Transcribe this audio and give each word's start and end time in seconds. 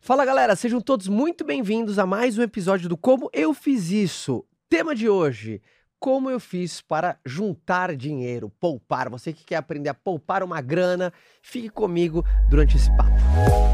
Fala 0.00 0.24
galera, 0.24 0.56
sejam 0.56 0.80
todos 0.80 1.08
muito 1.08 1.44
bem-vindos 1.44 1.98
a 1.98 2.06
mais 2.06 2.38
um 2.38 2.42
episódio 2.42 2.88
do 2.88 2.96
Como 2.96 3.28
Eu 3.32 3.52
Fiz 3.52 3.90
Isso. 3.90 4.44
Tema 4.68 4.94
de 4.94 5.08
hoje: 5.08 5.60
Como 5.98 6.30
eu 6.30 6.38
fiz 6.40 6.80
para 6.80 7.18
juntar 7.26 7.94
dinheiro, 7.96 8.50
poupar. 8.60 9.10
Você 9.10 9.32
que 9.32 9.44
quer 9.44 9.56
aprender 9.56 9.90
a 9.90 9.94
poupar 9.94 10.42
uma 10.42 10.60
grana, 10.60 11.12
fique 11.42 11.68
comigo 11.68 12.24
durante 12.48 12.76
esse 12.76 12.88
papo. 12.96 13.67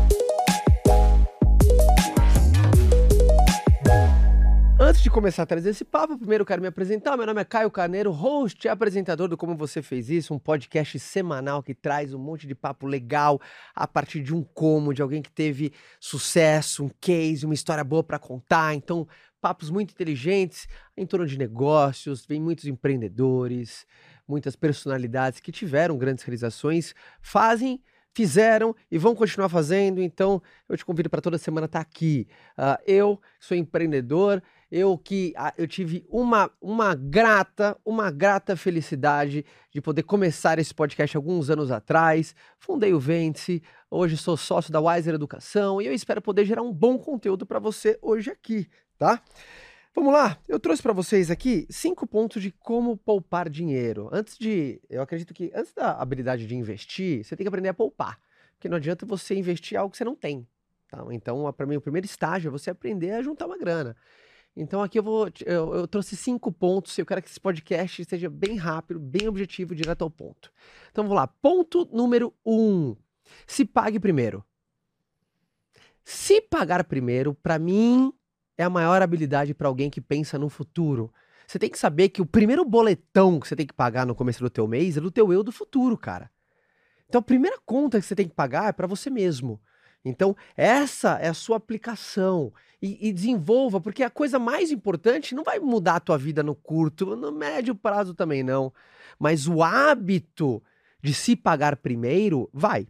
Antes 4.86 5.02
de 5.02 5.08
começar 5.08 5.44
a 5.44 5.46
trazer 5.46 5.70
esse 5.70 5.82
papo, 5.82 6.18
primeiro 6.18 6.42
eu 6.42 6.46
quero 6.46 6.60
me 6.60 6.68
apresentar. 6.68 7.16
Meu 7.16 7.24
nome 7.24 7.40
é 7.40 7.44
Caio 7.46 7.70
Carneiro, 7.70 8.10
host 8.10 8.66
e 8.66 8.68
apresentador 8.68 9.28
do 9.28 9.34
Como 9.34 9.56
Você 9.56 9.80
Fez 9.80 10.10
Isso, 10.10 10.34
um 10.34 10.38
podcast 10.38 10.98
semanal 10.98 11.62
que 11.62 11.74
traz 11.74 12.12
um 12.12 12.18
monte 12.18 12.46
de 12.46 12.54
papo 12.54 12.86
legal 12.86 13.40
a 13.74 13.88
partir 13.88 14.20
de 14.20 14.34
um 14.34 14.42
como, 14.42 14.92
de 14.92 15.00
alguém 15.00 15.22
que 15.22 15.32
teve 15.32 15.72
sucesso, 15.98 16.84
um 16.84 16.90
case, 17.00 17.46
uma 17.46 17.54
história 17.54 17.82
boa 17.82 18.04
para 18.04 18.18
contar. 18.18 18.74
Então, 18.74 19.08
papos 19.40 19.70
muito 19.70 19.92
inteligentes 19.92 20.68
em 20.94 21.06
torno 21.06 21.26
de 21.26 21.38
negócios, 21.38 22.26
vem 22.26 22.38
muitos 22.38 22.66
empreendedores, 22.66 23.86
muitas 24.28 24.54
personalidades 24.54 25.40
que 25.40 25.50
tiveram 25.50 25.96
grandes 25.96 26.24
realizações, 26.24 26.94
fazem 27.22 27.80
fizeram 28.14 28.74
e 28.90 28.96
vão 28.96 29.14
continuar 29.14 29.48
fazendo. 29.48 30.00
Então, 30.00 30.40
eu 30.68 30.76
te 30.76 30.84
convido 30.84 31.10
para 31.10 31.20
toda 31.20 31.36
semana 31.36 31.66
estar 31.66 31.80
tá 31.80 31.82
aqui. 31.82 32.28
Uh, 32.56 32.80
eu 32.86 33.20
sou 33.40 33.56
empreendedor, 33.56 34.42
eu 34.74 34.98
que 34.98 35.32
uh, 35.38 35.52
eu 35.56 35.68
tive 35.68 36.04
uma, 36.08 36.50
uma 36.60 36.96
grata, 36.96 37.78
uma 37.84 38.10
grata 38.10 38.56
felicidade 38.56 39.46
de 39.70 39.80
poder 39.80 40.02
começar 40.02 40.58
esse 40.58 40.74
podcast 40.74 41.16
alguns 41.16 41.48
anos 41.48 41.70
atrás. 41.70 42.34
Fundei 42.58 42.92
o 42.92 42.98
Vence, 42.98 43.62
hoje 43.88 44.16
sou 44.16 44.36
sócio 44.36 44.72
da 44.72 44.80
Wiser 44.80 45.14
Educação 45.14 45.80
e 45.80 45.86
eu 45.86 45.92
espero 45.92 46.20
poder 46.20 46.44
gerar 46.44 46.62
um 46.62 46.72
bom 46.72 46.98
conteúdo 46.98 47.46
para 47.46 47.60
você 47.60 47.96
hoje 48.02 48.32
aqui, 48.32 48.68
tá? 48.98 49.22
Vamos 49.94 50.12
lá, 50.12 50.36
eu 50.48 50.58
trouxe 50.58 50.82
para 50.82 50.92
vocês 50.92 51.30
aqui 51.30 51.68
cinco 51.70 52.04
pontos 52.04 52.42
de 52.42 52.50
como 52.50 52.96
poupar 52.96 53.48
dinheiro. 53.48 54.08
Antes 54.10 54.36
de, 54.36 54.82
eu 54.90 55.02
acredito 55.02 55.32
que 55.32 55.52
antes 55.54 55.72
da 55.72 55.92
habilidade 55.92 56.48
de 56.48 56.56
investir, 56.56 57.24
você 57.24 57.36
tem 57.36 57.44
que 57.44 57.48
aprender 57.48 57.68
a 57.68 57.74
poupar, 57.74 58.18
porque 58.54 58.68
não 58.68 58.78
adianta 58.78 59.06
você 59.06 59.36
investir 59.36 59.78
algo 59.78 59.92
que 59.92 59.98
você 59.98 60.04
não 60.04 60.16
tem. 60.16 60.44
Tá? 60.88 61.04
Então, 61.12 61.52
para 61.52 61.64
mim, 61.64 61.76
o 61.76 61.80
primeiro 61.80 62.06
estágio 62.06 62.48
é 62.48 62.50
você 62.50 62.70
aprender 62.70 63.12
a 63.12 63.22
juntar 63.22 63.46
uma 63.46 63.56
grana. 63.56 63.96
Então, 64.56 64.82
aqui 64.82 64.98
eu 64.98 65.02
vou, 65.02 65.28
eu, 65.44 65.74
eu 65.74 65.88
trouxe 65.88 66.16
cinco 66.16 66.52
pontos. 66.52 66.96
Eu 66.96 67.06
quero 67.06 67.20
que 67.20 67.28
esse 67.28 67.40
podcast 67.40 68.04
seja 68.04 68.30
bem 68.30 68.56
rápido, 68.56 69.00
bem 69.00 69.26
objetivo, 69.26 69.74
direto 69.74 70.02
ao 70.02 70.10
ponto. 70.10 70.52
Então, 70.90 71.04
vamos 71.04 71.16
lá. 71.16 71.26
Ponto 71.26 71.88
número 71.92 72.32
um: 72.46 72.96
se 73.46 73.64
pague 73.64 73.98
primeiro. 73.98 74.44
Se 76.04 76.40
pagar 76.40 76.84
primeiro, 76.84 77.34
para 77.34 77.58
mim, 77.58 78.12
é 78.56 78.62
a 78.62 78.70
maior 78.70 79.02
habilidade 79.02 79.54
para 79.54 79.68
alguém 79.68 79.90
que 79.90 80.00
pensa 80.00 80.38
no 80.38 80.48
futuro. 80.48 81.12
Você 81.46 81.58
tem 81.58 81.70
que 81.70 81.78
saber 81.78 82.10
que 82.10 82.22
o 82.22 82.26
primeiro 82.26 82.64
boletão 82.64 83.40
que 83.40 83.48
você 83.48 83.56
tem 83.56 83.66
que 83.66 83.74
pagar 83.74 84.06
no 84.06 84.14
começo 84.14 84.40
do 84.40 84.50
teu 84.50 84.66
mês 84.66 84.96
é 84.96 85.00
do 85.00 85.10
teu 85.10 85.32
eu 85.32 85.42
do 85.42 85.52
futuro, 85.52 85.96
cara. 85.96 86.30
Então 87.08 87.18
a 87.18 87.22
primeira 87.22 87.58
conta 87.64 88.00
que 88.00 88.06
você 88.06 88.14
tem 88.14 88.28
que 88.28 88.34
pagar 88.34 88.68
é 88.68 88.72
para 88.72 88.86
você 88.86 89.10
mesmo. 89.10 89.60
Então, 90.04 90.36
essa 90.54 91.18
é 91.18 91.28
a 91.28 91.34
sua 91.34 91.56
aplicação. 91.56 92.52
E, 92.86 93.08
e, 93.08 93.12
desenvolva, 93.14 93.80
porque 93.80 94.02
a 94.02 94.10
coisa 94.10 94.38
mais 94.38 94.70
importante 94.70 95.34
não 95.34 95.42
vai 95.42 95.58
mudar 95.58 95.96
a 95.96 96.00
tua 96.00 96.18
vida 96.18 96.42
no 96.42 96.54
curto, 96.54 97.16
no 97.16 97.32
médio 97.32 97.74
prazo 97.74 98.12
também 98.12 98.42
não. 98.42 98.70
Mas 99.18 99.48
o 99.48 99.62
hábito 99.62 100.62
de 101.02 101.14
se 101.14 101.34
pagar 101.34 101.76
primeiro 101.76 102.46
vai. 102.52 102.86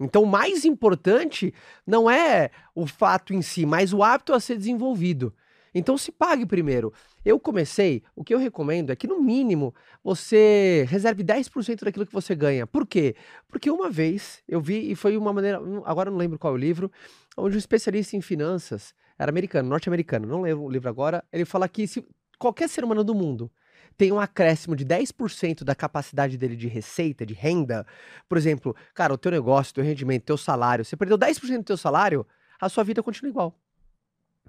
Então, 0.00 0.24
o 0.24 0.26
mais 0.26 0.64
importante 0.64 1.54
não 1.86 2.10
é 2.10 2.50
o 2.74 2.84
fato 2.84 3.32
em 3.32 3.40
si, 3.40 3.64
mas 3.64 3.92
o 3.92 4.02
hábito 4.02 4.32
a 4.32 4.40
ser 4.40 4.56
desenvolvido. 4.56 5.32
Então, 5.72 5.96
se 5.96 6.10
pague 6.10 6.44
primeiro. 6.44 6.92
Eu 7.24 7.38
comecei, 7.38 8.02
o 8.16 8.24
que 8.24 8.34
eu 8.34 8.38
recomendo 8.40 8.90
é 8.90 8.96
que, 8.96 9.06
no 9.06 9.22
mínimo, 9.22 9.72
você 10.02 10.84
reserve 10.88 11.22
10% 11.22 11.84
daquilo 11.84 12.06
que 12.06 12.12
você 12.12 12.34
ganha. 12.34 12.66
Por 12.66 12.84
quê? 12.84 13.14
Porque 13.46 13.70
uma 13.70 13.88
vez 13.88 14.42
eu 14.48 14.60
vi, 14.60 14.90
e 14.90 14.96
foi 14.96 15.16
uma 15.16 15.32
maneira, 15.32 15.60
agora 15.84 16.10
não 16.10 16.18
lembro 16.18 16.40
qual 16.40 16.54
é 16.54 16.56
o 16.56 16.58
livro, 16.58 16.90
onde 17.36 17.54
um 17.54 17.58
especialista 17.58 18.16
em 18.16 18.20
finanças, 18.20 18.92
era 19.18 19.30
americano, 19.30 19.68
norte-americano, 19.68 20.26
não 20.26 20.42
lembro 20.42 20.64
o 20.64 20.70
livro 20.70 20.88
agora, 20.88 21.24
ele 21.32 21.44
fala 21.44 21.68
que 21.68 21.86
se 21.86 22.06
qualquer 22.38 22.68
ser 22.68 22.84
humano 22.84 23.02
do 23.02 23.14
mundo 23.14 23.50
tem 23.96 24.12
um 24.12 24.20
acréscimo 24.20 24.76
de 24.76 24.84
10% 24.84 25.64
da 25.64 25.74
capacidade 25.74 26.38
dele 26.38 26.54
de 26.54 26.68
receita, 26.68 27.26
de 27.26 27.34
renda, 27.34 27.84
por 28.28 28.38
exemplo, 28.38 28.76
cara, 28.94 29.12
o 29.12 29.18
teu 29.18 29.32
negócio, 29.32 29.74
teu 29.74 29.82
rendimento, 29.82 30.24
teu 30.24 30.36
salário, 30.36 30.84
você 30.84 30.96
perdeu 30.96 31.18
10% 31.18 31.58
do 31.58 31.64
teu 31.64 31.76
salário, 31.76 32.24
a 32.60 32.68
sua 32.68 32.84
vida 32.84 33.02
continua 33.02 33.30
igual. 33.30 33.58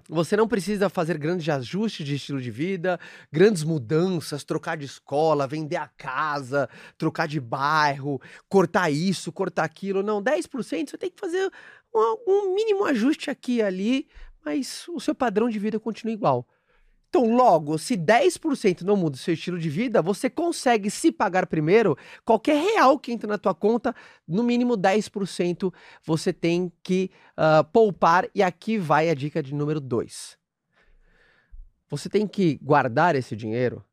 Você 0.08 0.36
não 0.36 0.48
precisa 0.48 0.88
fazer 0.88 1.18
grandes 1.18 1.48
ajustes 1.48 2.06
de 2.06 2.14
estilo 2.14 2.40
de 2.40 2.50
vida, 2.50 2.98
grandes 3.30 3.62
mudanças, 3.62 4.44
trocar 4.44 4.76
de 4.76 4.86
escola, 4.86 5.46
vender 5.46 5.76
a 5.76 5.88
casa, 5.88 6.68
trocar 6.96 7.28
de 7.28 7.38
bairro, 7.38 8.20
cortar 8.48 8.90
isso, 8.90 9.30
cortar 9.30 9.64
aquilo. 9.64 10.02
Não, 10.02 10.22
10% 10.22 10.90
você 10.90 10.98
tem 10.98 11.10
que 11.10 11.20
fazer 11.20 11.50
um, 11.94 12.16
um 12.26 12.54
mínimo 12.54 12.84
ajuste 12.84 13.30
aqui 13.30 13.56
e 13.56 13.62
ali, 13.62 14.08
mas 14.44 14.86
o 14.88 15.00
seu 15.00 15.14
padrão 15.14 15.48
de 15.48 15.58
vida 15.58 15.78
continua 15.78 16.12
igual. 16.12 16.46
Então, 17.10 17.34
logo, 17.34 17.76
se 17.76 17.96
10% 17.96 18.82
não 18.82 18.96
muda 18.96 19.16
o 19.16 19.18
seu 19.18 19.34
estilo 19.34 19.58
de 19.58 19.68
vida, 19.68 20.00
você 20.00 20.30
consegue 20.30 20.88
se 20.88 21.10
pagar 21.10 21.44
primeiro, 21.46 21.98
qualquer 22.24 22.62
real 22.62 22.96
que 22.96 23.10
entra 23.10 23.28
na 23.28 23.36
tua 23.36 23.52
conta, 23.52 23.92
no 24.26 24.44
mínimo 24.44 24.78
10% 24.78 25.74
você 26.04 26.32
tem 26.32 26.72
que 26.84 27.10
uh, 27.32 27.64
poupar. 27.72 28.28
E 28.32 28.44
aqui 28.44 28.78
vai 28.78 29.10
a 29.10 29.14
dica 29.14 29.42
de 29.42 29.52
número 29.52 29.80
2. 29.80 30.38
Você 31.88 32.08
tem 32.08 32.28
que 32.28 32.60
guardar 32.62 33.16
esse 33.16 33.34
dinheiro, 33.34 33.84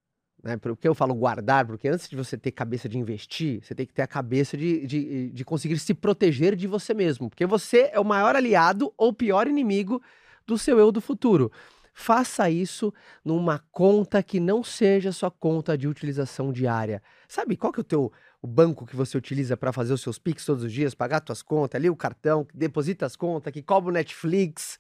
né? 0.44 0.56
Por 0.56 0.78
que 0.78 0.88
eu 0.88 0.94
falo 0.94 1.16
guardar? 1.16 1.66
Porque 1.66 1.88
antes 1.88 2.08
de 2.08 2.16
você 2.16 2.38
ter 2.38 2.52
cabeça 2.52 2.88
de 2.88 3.00
investir, 3.00 3.64
você 3.64 3.74
tem 3.74 3.88
que 3.88 3.94
ter 3.96 4.04
a 4.04 4.08
cabeça 4.08 4.56
de, 4.56 4.86
de, 4.86 5.32
de 5.32 5.44
conseguir 5.44 5.80
se 5.80 5.96
proteger 5.96 6.56
de 6.56 6.68
você 6.68 6.94
mesmo. 6.94 7.32
Porque 7.32 7.48
você 7.48 7.90
é 7.92 8.00
o 8.00 8.06
maior 8.06 8.36
aliado 8.36 8.94
ou 8.96 9.12
pior 9.12 9.48
inimigo 9.48 10.00
do 10.48 10.58
seu 10.58 10.80
eu 10.80 10.92
do 10.92 11.02
futuro 11.02 11.52
faça 11.98 12.48
isso 12.48 12.94
numa 13.26 13.58
conta 13.72 14.22
que 14.22 14.40
não 14.40 14.64
seja 14.64 15.12
sua 15.12 15.32
conta 15.32 15.76
de 15.76 15.88
utilização 15.88 16.54
diária. 16.54 17.02
Sabe 17.28 17.58
qual 17.58 17.74
que 17.74 17.80
é 17.80 17.82
o 17.82 17.84
teu 17.84 18.12
o 18.40 18.46
banco 18.46 18.86
que 18.86 18.96
você 18.96 19.18
utiliza 19.18 19.58
para 19.58 19.74
fazer 19.74 19.94
os 19.94 20.02
seus 20.02 20.20
Pix 20.20 20.46
todos 20.46 20.64
os 20.64 20.72
dias, 20.72 20.94
pagar 20.94 21.24
suas 21.26 21.42
contas, 21.42 21.80
ali 21.80 21.90
o 21.90 21.96
cartão, 21.96 22.46
que 22.46 22.56
deposita 22.56 23.04
as 23.04 23.16
contas, 23.16 23.52
que 23.52 23.64
cobra 23.64 23.90
o 23.90 23.94
Netflix, 23.94 24.78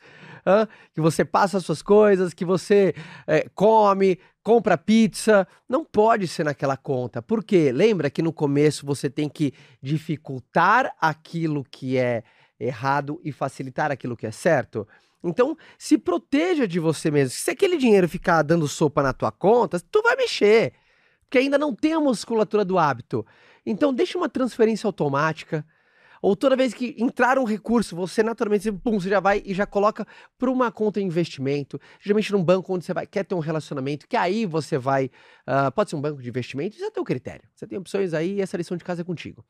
que 0.93 1.01
você 1.01 1.25
passa 1.25 1.57
as 1.57 1.65
suas 1.65 1.81
coisas, 1.81 2.35
que 2.35 2.45
você 2.45 2.93
é, 3.25 3.49
come, 3.55 4.19
compra 4.43 4.77
pizza. 4.77 5.47
Não 5.67 5.83
pode 5.83 6.27
ser 6.27 6.43
naquela 6.43 6.77
conta. 6.77 7.19
Por 7.19 7.43
quê? 7.43 7.71
Lembra 7.71 8.11
que 8.11 8.21
no 8.21 8.31
começo 8.31 8.85
você 8.85 9.09
tem 9.09 9.27
que 9.27 9.51
dificultar 9.81 10.95
aquilo 11.01 11.63
que 11.63 11.97
é 11.97 12.23
errado 12.59 13.19
e 13.23 13.31
facilitar 13.31 13.91
aquilo 13.91 14.15
que 14.15 14.27
é 14.27 14.31
certo? 14.31 14.87
Então, 15.23 15.57
se 15.77 15.97
proteja 15.97 16.67
de 16.67 16.79
você 16.79 17.09
mesmo. 17.09 17.31
Se 17.31 17.51
aquele 17.51 17.77
dinheiro 17.77 18.07
ficar 18.07 18.41
dando 18.43 18.67
sopa 18.67 19.01
na 19.01 19.13
tua 19.13 19.31
conta, 19.31 19.79
tu 19.79 20.01
vai 20.01 20.15
mexer. 20.15 20.73
Porque 21.23 21.39
ainda 21.39 21.57
não 21.57 21.73
tem 21.73 21.93
a 21.93 21.99
musculatura 21.99 22.63
do 22.63 22.77
hábito. 22.77 23.25
Então, 23.65 23.93
deixa 23.93 24.17
uma 24.17 24.29
transferência 24.29 24.87
automática. 24.87 25.65
Ou 26.21 26.35
toda 26.35 26.55
vez 26.55 26.73
que 26.73 26.95
entrar 26.97 27.37
um 27.37 27.43
recurso, 27.43 27.95
você 27.95 28.23
naturalmente, 28.23 28.71
pum, 28.71 28.99
você 28.99 29.09
já 29.09 29.19
vai 29.19 29.41
e 29.45 29.53
já 29.53 29.65
coloca 29.65 30.05
para 30.37 30.49
uma 30.49 30.71
conta 30.71 30.99
de 30.99 31.05
investimento, 31.05 31.79
geralmente 31.99 32.31
num 32.31 32.43
banco 32.43 32.73
onde 32.73 32.85
você 32.85 32.93
vai, 32.93 33.05
quer 33.05 33.23
ter 33.23 33.35
um 33.35 33.39
relacionamento, 33.39 34.07
que 34.07 34.17
aí 34.17 34.45
você 34.45 34.77
vai, 34.77 35.11
uh, 35.47 35.71
pode 35.73 35.89
ser 35.89 35.95
um 35.95 36.01
banco 36.01 36.21
de 36.21 36.27
investimento, 36.29 36.75
isso 36.75 36.85
é 36.85 36.91
teu 36.91 37.03
critério. 37.03 37.47
Você 37.53 37.67
tem 37.67 37.77
opções 37.77 38.13
aí 38.13 38.35
e 38.35 38.41
essa 38.41 38.57
lição 38.57 38.75
de 38.75 38.83
casa 38.83 39.01
é 39.01 39.05
contigo. 39.05 39.45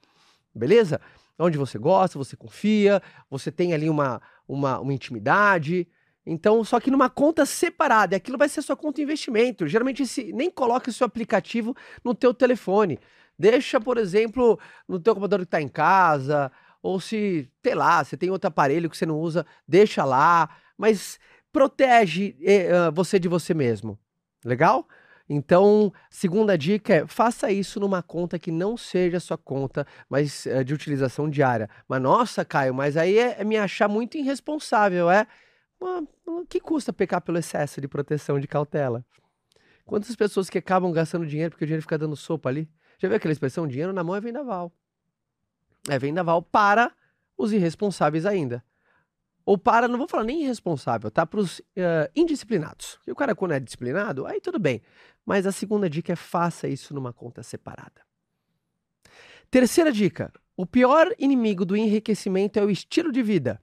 Beleza? 0.57 1.00
Onde 1.38 1.57
você 1.57 1.77
gosta, 1.77 2.18
você 2.18 2.36
confia, 2.36 3.01
você 3.30 3.51
tem 3.51 3.74
ali 3.74 3.89
uma, 3.89 4.21
uma, 4.48 4.80
uma 4.80 4.94
intimidade. 4.94 5.88
Então, 6.25 6.63
só 6.63 6.80
que 6.80 6.92
numa 6.92 7.09
conta 7.09 7.45
separada, 7.45 8.15
aquilo 8.15 8.38
vai 8.38 8.50
ser 8.50 8.62
sua 8.62 8.75
conta 8.75 8.98
de 8.98 9.04
investimento. 9.04 9.68
Geralmente, 9.68 10.04
esse, 10.04 10.33
nem 10.33 10.50
coloque 10.51 10.89
o 10.89 10.94
seu 10.94 11.06
aplicativo 11.06 11.75
no 12.04 12.13
teu 12.13 12.33
telefone. 12.33 13.00
Deixa, 13.39 13.80
por 13.80 13.98
exemplo, 13.98 14.59
no 14.88 15.00
teu 15.00 15.13
computador 15.13 15.39
que 15.39 15.48
está 15.48 15.62
em 15.62 15.69
casa, 15.69 16.51
ou 16.81 17.00
se, 17.00 17.50
sei 17.63 17.75
lá, 17.75 18.03
você 18.03 18.18
tem 18.18 18.30
outro 18.30 18.48
aparelho 18.48 18.89
que 18.89 18.98
você 18.98 19.06
não 19.06 19.19
usa, 19.19 19.45
deixa 19.68 20.03
lá, 20.03 20.50
mas 20.77 21.19
protege 21.51 22.36
eh, 22.42 22.92
você 22.92 23.19
de 23.19 23.27
você 23.27 23.53
mesmo. 23.53 23.98
Legal? 24.44 24.88
Então, 25.29 25.91
segunda 26.09 26.57
dica 26.57 26.94
é 26.94 27.07
faça 27.07 27.51
isso 27.51 27.79
numa 27.79 28.01
conta 28.01 28.39
que 28.39 28.51
não 28.51 28.77
seja 28.77 29.19
sua 29.19 29.38
conta, 29.38 29.85
mas 30.09 30.45
uh, 30.45 30.63
de 30.63 30.74
utilização 30.74 31.29
diária. 31.29 31.69
Mas 31.88 32.01
nossa, 32.01 32.45
Caio, 32.45 32.74
mas 32.74 32.95
aí 32.95 33.18
é, 33.18 33.41
é 33.41 33.44
me 33.44 33.57
achar 33.57 33.89
muito 33.89 34.18
irresponsável, 34.18 35.09
é? 35.09 35.27
Que 36.50 36.59
custa 36.59 36.94
pecar 36.94 37.21
pelo 37.21 37.38
excesso 37.38 37.81
de 37.81 37.88
proteção, 37.88 38.39
de 38.39 38.47
cautela? 38.47 39.06
Quantas 39.85 40.15
pessoas 40.15 40.50
que 40.50 40.57
acabam 40.57 40.91
gastando 40.91 41.25
dinheiro 41.25 41.51
porque 41.51 41.65
o 41.65 41.68
dinheiro 41.68 41.81
fica 41.81 41.97
dando 41.97 42.15
sopa 42.15 42.50
ali? 42.50 42.69
Já 42.97 43.07
viu 43.07 43.18
aquela 43.18 43.31
expressão? 43.31 43.68
Dinheiro 43.68 43.94
na 43.94 44.03
mão 44.03 44.15
é 44.15 44.21
vendaval. 44.21 44.71
É 45.89 46.00
vendaval 46.00 46.41
para 46.41 46.91
os 47.38 47.53
irresponsáveis 47.53 48.25
ainda. 48.25 48.63
Ou 49.48 49.58
para, 49.58 49.88
não 49.88 49.98
vou 49.98 50.10
falar 50.10 50.26
nem 50.26 50.44
irresponsável, 50.44 51.10
tá? 51.10 51.26
Para 51.26 51.40
os 51.40 51.60
uh, 51.60 51.64
indisciplinados. 52.14 53.00
E 53.08 53.12
o 53.14 53.16
cara, 53.16 53.34
quando 53.34 53.54
é 53.54 53.60
disciplinado, 53.62 54.26
aí 54.26 54.42
tudo 54.42 54.60
bem. 54.60 54.82
Mas 55.26 55.48
a 55.48 55.54
segunda 55.54 55.90
dica 55.90 56.12
é 56.12 56.18
faça 56.18 56.68
isso 56.68 56.94
numa 56.94 57.14
conta 57.14 57.42
separada. 57.42 58.02
Terceira 59.50 59.90
dica: 59.90 60.34
o 60.58 60.66
pior 60.66 61.16
inimigo 61.18 61.64
do 61.64 61.78
enriquecimento 61.78 62.60
é 62.60 62.62
o 62.66 62.70
estilo 62.70 63.10
de 63.10 63.24
vida. 63.24 63.62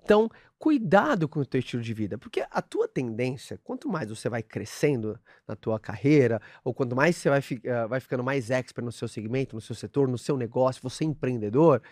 Então, 0.00 0.30
cuidado 0.60 1.28
com 1.28 1.40
o 1.40 1.44
teu 1.44 1.58
estilo 1.58 1.82
de 1.82 1.92
vida, 1.92 2.16
porque 2.16 2.46
a 2.48 2.62
tua 2.62 2.86
tendência, 2.86 3.58
quanto 3.64 3.88
mais 3.88 4.10
você 4.10 4.28
vai 4.28 4.44
crescendo 4.44 5.18
na 5.44 5.56
tua 5.56 5.80
carreira, 5.80 6.40
ou 6.62 6.72
quanto 6.72 6.94
mais 6.94 7.16
você 7.16 7.28
vai, 7.28 7.40
uh, 7.40 7.88
vai 7.88 7.98
ficando 7.98 8.22
mais 8.22 8.48
expert 8.48 8.84
no 8.84 8.92
seu 8.92 9.08
segmento, 9.08 9.56
no 9.56 9.60
seu 9.60 9.74
setor, 9.74 10.06
no 10.06 10.16
seu 10.16 10.36
negócio, 10.36 10.80
você 10.80 11.02
é 11.02 11.08
empreendedor, 11.08 11.82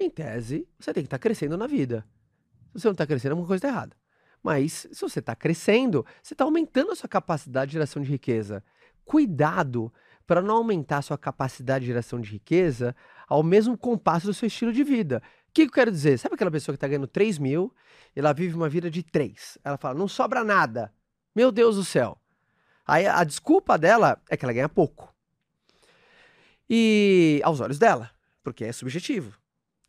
em 0.00 0.08
tese, 0.08 0.66
você 0.78 0.94
tem 0.94 1.02
que 1.02 1.08
estar 1.08 1.18
tá 1.18 1.22
crescendo 1.22 1.58
na 1.58 1.66
vida. 1.66 2.06
Se 2.74 2.80
você 2.80 2.88
não 2.88 2.92
está 2.92 3.06
crescendo, 3.06 3.32
alguma 3.32 3.46
coisa 3.46 3.66
está 3.66 3.68
errada. 3.68 3.96
Mas 4.42 4.86
se 4.92 5.00
você 5.00 5.20
está 5.20 5.34
crescendo, 5.34 6.04
você 6.22 6.34
está 6.34 6.44
aumentando 6.44 6.90
a 6.90 6.96
sua 6.96 7.08
capacidade 7.08 7.70
de 7.70 7.74
geração 7.74 8.02
de 8.02 8.10
riqueza. 8.10 8.62
Cuidado 9.04 9.92
para 10.26 10.42
não 10.42 10.56
aumentar 10.56 10.98
a 10.98 11.02
sua 11.02 11.18
capacidade 11.18 11.84
de 11.84 11.90
geração 11.90 12.20
de 12.20 12.30
riqueza 12.30 12.94
ao 13.26 13.42
mesmo 13.42 13.76
compasso 13.76 14.26
do 14.26 14.34
seu 14.34 14.46
estilo 14.46 14.72
de 14.72 14.82
vida. 14.82 15.22
O 15.48 15.52
que, 15.54 15.62
que 15.62 15.70
eu 15.70 15.74
quero 15.74 15.90
dizer? 15.90 16.18
Sabe 16.18 16.34
aquela 16.34 16.50
pessoa 16.50 16.74
que 16.74 16.76
está 16.76 16.88
ganhando 16.88 17.06
3 17.06 17.38
mil 17.38 17.72
ela 18.14 18.32
vive 18.32 18.54
uma 18.54 18.68
vida 18.68 18.90
de 18.90 19.02
3? 19.02 19.58
Ela 19.64 19.76
fala, 19.76 19.98
não 19.98 20.08
sobra 20.08 20.44
nada. 20.44 20.92
Meu 21.34 21.50
Deus 21.50 21.76
do 21.76 21.84
céu. 21.84 22.18
Aí 22.86 23.06
a 23.06 23.24
desculpa 23.24 23.78
dela 23.78 24.20
é 24.28 24.36
que 24.36 24.44
ela 24.44 24.52
ganha 24.52 24.68
pouco. 24.68 25.12
E 26.68 27.40
aos 27.44 27.60
olhos 27.60 27.78
dela, 27.78 28.10
porque 28.42 28.64
é 28.64 28.72
subjetivo. 28.72 29.38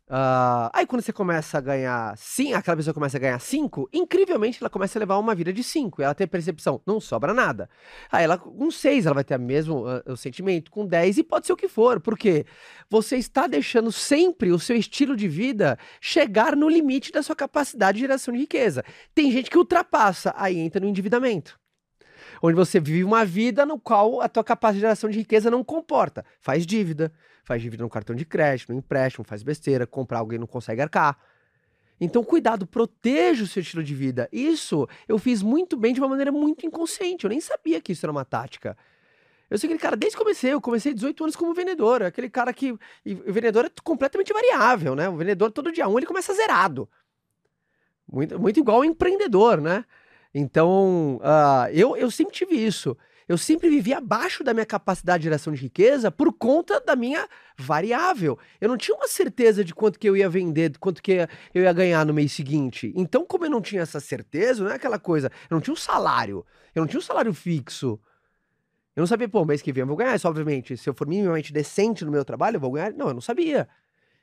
Uh, 0.08 0.70
aí 0.72 0.86
quando 0.86 1.02
você 1.02 1.12
começa 1.12 1.58
a 1.58 1.60
ganhar 1.60 2.16
sim, 2.16 2.52
aquela 2.52 2.76
pessoa 2.76 2.94
começa 2.94 3.16
a 3.16 3.20
ganhar 3.20 3.40
5, 3.40 3.88
incrivelmente 3.92 4.58
ela 4.60 4.70
começa 4.70 4.96
a 4.96 5.00
levar 5.00 5.18
uma 5.18 5.34
vida 5.34 5.52
de 5.52 5.64
5. 5.64 6.00
Ela 6.00 6.14
tem 6.14 6.28
percepção, 6.28 6.80
não 6.86 7.00
sobra 7.00 7.34
nada. 7.34 7.68
Aí 8.10 8.22
ela 8.22 8.38
com 8.38 8.70
6, 8.70 9.06
ela 9.06 9.14
vai 9.14 9.24
ter 9.24 9.36
o 9.36 9.40
mesmo 9.40 9.84
uh, 9.84 10.02
o 10.06 10.16
sentimento, 10.16 10.70
com 10.70 10.86
10 10.86 11.18
e 11.18 11.24
pode 11.24 11.46
ser 11.46 11.52
o 11.52 11.56
que 11.56 11.66
for, 11.66 12.00
porque 12.00 12.46
você 12.88 13.16
está 13.16 13.48
deixando 13.48 13.90
sempre 13.90 14.52
o 14.52 14.58
seu 14.60 14.76
estilo 14.76 15.16
de 15.16 15.26
vida 15.26 15.76
chegar 16.00 16.54
no 16.54 16.68
limite 16.68 17.10
da 17.10 17.22
sua 17.22 17.34
capacidade 17.34 17.96
de 17.96 18.02
geração 18.02 18.32
de 18.32 18.40
riqueza. 18.40 18.84
Tem 19.12 19.30
gente 19.32 19.50
que 19.50 19.58
ultrapassa, 19.58 20.32
aí 20.36 20.58
entra 20.58 20.80
no 20.80 20.88
endividamento 20.88 21.58
onde 22.42 22.54
você 22.54 22.78
vive 22.78 23.02
uma 23.02 23.24
vida 23.24 23.64
no 23.64 23.78
qual 23.78 24.20
a 24.20 24.28
tua 24.28 24.44
capacidade 24.44 24.76
de 24.76 24.80
geração 24.80 25.10
de 25.10 25.18
riqueza 25.18 25.50
não 25.50 25.64
comporta. 25.64 26.24
Faz 26.40 26.66
dívida, 26.66 27.12
faz 27.46 27.62
dívida 27.62 27.84
no 27.84 27.88
cartão 27.88 28.14
de 28.14 28.24
crédito, 28.24 28.72
no 28.72 28.78
empréstimo, 28.78 29.24
faz 29.24 29.42
besteira, 29.42 29.86
comprar 29.86 30.18
alguém 30.18 30.38
não 30.38 30.48
consegue 30.48 30.82
arcar. 30.82 31.16
Então, 31.98 32.22
cuidado, 32.22 32.66
proteja 32.66 33.44
o 33.44 33.46
seu 33.46 33.62
estilo 33.62 33.82
de 33.82 33.94
vida. 33.94 34.28
Isso 34.32 34.86
eu 35.08 35.16
fiz 35.16 35.42
muito 35.42 35.76
bem 35.76 35.94
de 35.94 36.00
uma 36.00 36.08
maneira 36.08 36.32
muito 36.32 36.66
inconsciente. 36.66 37.24
Eu 37.24 37.30
nem 37.30 37.40
sabia 37.40 37.80
que 37.80 37.92
isso 37.92 38.04
era 38.04 38.10
uma 38.10 38.24
tática. 38.24 38.76
Eu 39.48 39.56
sou 39.56 39.68
aquele 39.68 39.78
cara, 39.78 39.96
desde 39.96 40.16
que 40.16 40.22
comecei, 40.22 40.52
eu 40.52 40.60
comecei 40.60 40.92
18 40.92 41.22
anos 41.22 41.36
como 41.36 41.54
vendedor. 41.54 42.02
Aquele 42.02 42.28
cara 42.28 42.52
que. 42.52 42.72
O 42.72 42.78
vendedor 43.32 43.64
é 43.64 43.70
completamente 43.82 44.32
variável, 44.32 44.96
né? 44.96 45.08
O 45.08 45.16
vendedor, 45.16 45.52
todo 45.52 45.72
dia 45.72 45.88
um, 45.88 45.96
ele 45.96 46.06
começa 46.06 46.34
zerado. 46.34 46.88
Muito, 48.12 48.38
muito 48.38 48.58
igual 48.58 48.78
ao 48.78 48.84
empreendedor, 48.84 49.60
né? 49.60 49.84
Então, 50.34 51.16
uh, 51.18 51.70
eu, 51.72 51.96
eu 51.96 52.10
sempre 52.10 52.34
tive 52.34 52.56
isso. 52.56 52.96
Eu 53.28 53.36
sempre 53.36 53.68
vivi 53.68 53.92
abaixo 53.92 54.44
da 54.44 54.54
minha 54.54 54.64
capacidade 54.64 55.22
de 55.22 55.24
geração 55.24 55.52
de 55.52 55.60
riqueza 55.60 56.12
por 56.12 56.32
conta 56.32 56.80
da 56.80 56.94
minha 56.94 57.28
variável. 57.58 58.38
Eu 58.60 58.68
não 58.68 58.76
tinha 58.76 58.96
uma 58.96 59.08
certeza 59.08 59.64
de 59.64 59.74
quanto 59.74 59.98
que 59.98 60.08
eu 60.08 60.16
ia 60.16 60.28
vender, 60.28 60.70
de 60.70 60.78
quanto 60.78 61.02
que 61.02 61.26
eu 61.52 61.62
ia 61.62 61.72
ganhar 61.72 62.06
no 62.06 62.14
mês 62.14 62.30
seguinte. 62.32 62.92
Então, 62.94 63.26
como 63.26 63.44
eu 63.44 63.50
não 63.50 63.60
tinha 63.60 63.82
essa 63.82 63.98
certeza, 63.98 64.62
não 64.62 64.70
é 64.70 64.74
aquela 64.74 64.98
coisa, 64.98 65.30
eu 65.50 65.56
não 65.56 65.60
tinha 65.60 65.74
um 65.74 65.76
salário, 65.76 66.46
eu 66.72 66.80
não 66.82 66.86
tinha 66.86 67.00
um 67.00 67.02
salário 67.02 67.34
fixo. 67.34 67.98
Eu 68.94 69.00
não 69.00 69.06
sabia, 69.08 69.28
pô, 69.28 69.44
mês 69.44 69.60
que 69.60 69.72
vem 69.72 69.82
eu 69.82 69.86
vou 69.86 69.96
ganhar 69.96 70.14
isso, 70.14 70.28
obviamente. 70.28 70.76
Se 70.76 70.88
eu 70.88 70.94
for 70.94 71.06
minimamente 71.06 71.52
decente 71.52 72.04
no 72.04 72.12
meu 72.12 72.24
trabalho, 72.24 72.56
eu 72.56 72.60
vou 72.60 72.70
ganhar. 72.70 72.92
Não, 72.92 73.08
eu 73.08 73.14
não 73.14 73.20
sabia. 73.20 73.68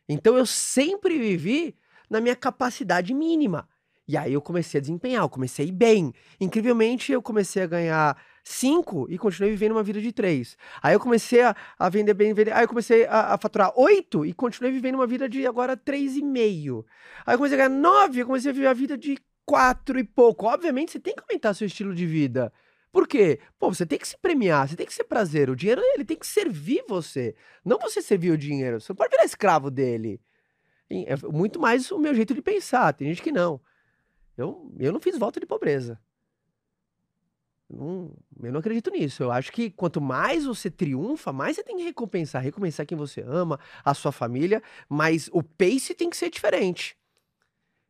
Então, 0.07 0.37
eu 0.37 0.45
sempre 0.45 1.19
vivi 1.19 1.75
na 2.09 2.21
minha 2.21 2.35
capacidade 2.35 3.13
mínima. 3.13 3.67
E 4.07 4.17
aí 4.17 4.33
eu 4.33 4.41
comecei 4.41 4.79
a 4.79 4.81
desempenhar, 4.81 5.23
eu 5.23 5.29
comecei 5.29 5.65
a 5.65 5.67
ir 5.67 5.71
bem. 5.71 6.13
Incrivelmente, 6.39 7.11
eu 7.11 7.21
comecei 7.21 7.63
a 7.63 7.67
ganhar 7.67 8.17
5 8.43 9.07
e 9.09 9.17
continuei 9.17 9.51
vivendo 9.51 9.71
uma 9.71 9.83
vida 9.83 10.01
de 10.01 10.11
3. 10.11 10.57
Aí 10.81 10.93
eu 10.93 10.99
comecei 10.99 11.41
a, 11.41 11.55
a 11.79 11.89
vender 11.89 12.13
bem, 12.13 12.33
vender, 12.33 12.53
aí 12.53 12.63
eu 12.63 12.67
comecei 12.67 13.05
a, 13.05 13.33
a 13.33 13.37
faturar 13.37 13.71
8 13.75 14.25
e 14.25 14.33
continuei 14.33 14.71
vivendo 14.71 14.95
uma 14.95 15.07
vida 15.07 15.29
de 15.29 15.47
agora 15.47 15.77
3,5. 15.77 16.85
Aí 17.25 17.33
eu 17.33 17.37
comecei 17.37 17.59
a 17.59 17.67
ganhar 17.67 17.79
9 17.79 18.21
e 18.21 18.25
comecei 18.25 18.51
a 18.51 18.53
viver 18.53 18.67
a 18.67 18.73
vida 18.73 18.97
de 18.97 19.17
4 19.45 19.97
e 19.97 20.03
pouco. 20.03 20.45
Obviamente, 20.45 20.91
você 20.91 20.99
tem 20.99 21.15
que 21.15 21.23
aumentar 21.27 21.53
seu 21.53 21.65
estilo 21.65 21.95
de 21.95 22.05
vida. 22.05 22.51
Por 22.91 23.07
quê? 23.07 23.39
Pô, 23.57 23.73
você 23.73 23.85
tem 23.85 23.97
que 23.97 24.07
se 24.07 24.17
premiar, 24.17 24.67
você 24.67 24.75
tem 24.75 24.85
que 24.85 24.93
ser 24.93 25.05
prazer. 25.05 25.49
O 25.49 25.55
dinheiro, 25.55 25.81
ele 25.95 26.05
tem 26.05 26.17
que 26.17 26.27
servir 26.27 26.83
você. 26.87 27.35
Não 27.65 27.79
você 27.79 28.01
servir 28.01 28.31
o 28.31 28.37
dinheiro. 28.37 28.79
Você 28.79 28.91
não 28.91 28.95
pode 28.95 29.09
virar 29.09 29.25
escravo 29.25 29.71
dele. 29.71 30.21
É 30.89 31.15
muito 31.31 31.59
mais 31.59 31.91
o 31.91 31.97
meu 31.97 32.13
jeito 32.13 32.35
de 32.35 32.41
pensar. 32.41 32.93
Tem 32.93 33.07
gente 33.07 33.21
que 33.21 33.31
não. 33.31 33.59
Eu, 34.37 34.71
eu 34.79 34.91
não 34.91 34.99
fiz 34.99 35.17
voto 35.17 35.39
de 35.39 35.45
pobreza. 35.45 35.99
Não, 37.75 38.11
eu 38.41 38.51
não 38.51 38.59
acredito 38.59 38.91
nisso. 38.91 39.23
Eu 39.23 39.31
acho 39.31 39.51
que 39.51 39.69
quanto 39.69 39.99
mais 39.99 40.45
você 40.45 40.69
triunfa, 40.69 41.33
mais 41.33 41.55
você 41.55 41.63
tem 41.63 41.77
que 41.77 41.83
recompensar. 41.83 42.41
Recompensar 42.41 42.85
quem 42.85 42.97
você 42.97 43.21
ama, 43.21 43.59
a 43.83 43.93
sua 43.93 44.11
família, 44.11 44.61
mas 44.87 45.29
o 45.33 45.41
pace 45.41 45.93
tem 45.93 46.09
que 46.09 46.17
ser 46.17 46.29
diferente. 46.29 46.95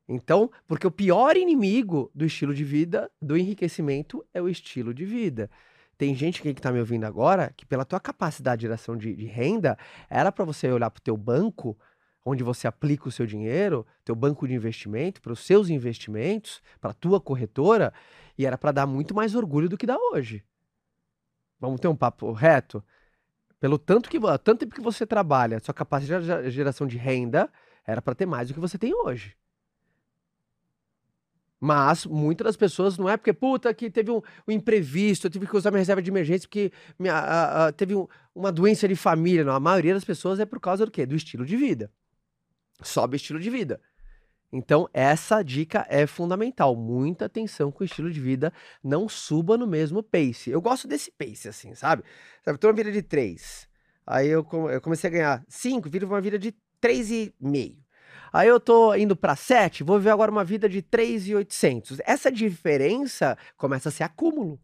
Então, 0.08 0.52
porque 0.68 0.86
o 0.86 0.92
pior 0.92 1.38
inimigo 1.38 2.12
do 2.14 2.26
estilo 2.26 2.54
de 2.54 2.64
vida, 2.64 3.10
do 3.22 3.38
enriquecimento, 3.38 4.26
é 4.34 4.42
o 4.42 4.50
estilo 4.50 4.94
de 4.94 5.06
vida. 5.06 5.50
Tem 5.98 6.16
gente 6.16 6.42
que 6.42 6.50
está 6.50 6.72
me 6.72 6.80
ouvindo 6.80 7.06
agora 7.06 7.54
que, 7.56 7.66
pela 7.66 7.86
tua 7.86 8.00
capacidade 8.00 8.62
de 8.62 8.64
geração 8.64 8.98
de, 8.98 9.16
de 9.16 9.26
renda, 9.26 9.78
era 10.10 10.32
para 10.32 10.44
você 10.44 10.70
olhar 10.72 10.90
para 10.90 11.00
o 11.00 11.04
teu 11.04 11.16
banco 11.16 11.78
onde 12.26 12.44
você 12.44 12.68
aplica 12.68 13.08
o 13.08 13.12
seu 13.12 13.26
dinheiro, 13.26 13.86
teu 14.04 14.16
banco 14.16 14.48
de 14.48 14.54
investimento, 14.54 15.22
para 15.22 15.34
os 15.34 15.40
seus 15.40 15.70
investimentos, 15.70 16.62
para 16.80 16.92
a 16.92 16.94
tua 16.94 17.20
corretora, 17.20 17.94
e 18.38 18.46
era 18.46 18.58
para 18.58 18.72
dar 18.72 18.88
muito 18.88 19.14
mais 19.14 19.36
orgulho 19.36 19.70
do 19.70 19.78
que 19.78 19.86
dá 19.86 19.98
hoje. 19.98 20.44
Vamos 21.60 21.80
ter 21.80 21.88
um 21.88 21.96
papo 21.96 22.32
reto? 22.32 22.84
Pelo 23.60 23.78
tanto 23.78 24.10
que 24.10 24.20
tanto 24.20 24.58
tempo 24.58 24.76
que 24.76 24.82
você 24.82 25.06
trabalha, 25.06 25.60
sua 25.60 25.74
capacidade 25.74 26.26
de 26.26 26.52
geração 26.52 26.88
de 26.88 26.98
renda 26.98 27.52
era 27.86 28.02
para 28.02 28.16
ter 28.16 28.26
mais 28.26 28.48
do 28.48 28.54
que 28.54 28.60
você 28.60 28.78
tem 28.78 28.94
hoje. 28.94 29.36
Mas 31.60 32.06
muitas 32.06 32.44
das 32.44 32.58
pessoas 32.58 32.98
não 32.98 33.08
é 33.08 33.16
porque, 33.16 33.32
puta, 33.32 33.74
que 33.74 33.90
teve 33.90 34.12
um, 34.12 34.22
um 34.46 34.52
imprevisto, 34.52 35.28
eu 35.28 35.32
tive 35.32 35.48
que 35.48 35.56
usar 35.56 35.72
minha 35.72 35.80
reserva 35.80 36.02
de 36.02 36.12
emergência 36.12 36.46
porque 36.46 36.74
minha, 37.00 37.14
a, 37.14 37.68
a, 37.68 37.72
teve 37.72 37.96
um, 37.96 38.06
uma 38.36 38.52
doença 38.52 38.86
de 38.86 38.98
família. 38.98 39.46
Não, 39.46 39.54
a 39.54 39.62
maioria 39.62 39.94
das 39.94 40.04
pessoas 40.04 40.42
é 40.42 40.46
por 40.46 40.60
causa 40.60 40.86
do 40.86 40.92
quê? 40.92 41.06
Do 41.06 41.16
estilo 41.16 41.46
de 41.46 41.56
vida 41.56 41.90
sobe 42.82 43.16
o 43.16 43.18
estilo 43.18 43.40
de 43.40 43.50
vida. 43.50 43.80
Então, 44.52 44.88
essa 44.94 45.42
dica 45.42 45.86
é 45.90 46.06
fundamental. 46.06 46.76
Muita 46.76 47.26
atenção 47.26 47.72
com 47.72 47.84
o 47.84 47.86
estilo 47.86 48.12
de 48.12 48.20
vida. 48.20 48.54
Não 48.84 49.10
suba 49.10 49.58
no 49.58 49.66
mesmo 49.66 50.04
pace. 50.04 50.52
Eu 50.52 50.62
gosto 50.62 50.88
desse 50.88 51.12
pace, 51.12 51.50
assim, 51.50 51.74
sabe? 51.74 52.04
Sabe, 52.44 52.60
tô 52.60 52.68
uma 52.68 52.74
vida 52.74 52.92
de 52.92 53.02
3. 53.02 53.68
Aí 54.06 54.28
eu, 54.28 54.44
comecei 54.44 55.10
a 55.10 55.14
ganhar 55.14 55.46
5, 55.48 55.90
viro 55.90 56.06
uma 56.06 56.22
vida 56.22 56.38
de 56.38 56.52
3,5. 56.82 57.78
Aí 58.32 58.48
eu 58.48 58.60
tô 58.60 58.94
indo 58.96 59.16
para 59.16 59.36
7, 59.36 59.84
vou 59.84 59.98
viver 59.98 60.10
agora 60.10 60.32
uma 60.32 60.44
vida 60.44 60.68
de 60.68 60.82
3,800. 60.82 62.00
Essa 62.04 62.32
diferença 62.32 63.38
começa 63.56 63.90
a 63.90 63.92
ser 63.92 64.04
acúmulo. 64.04 64.60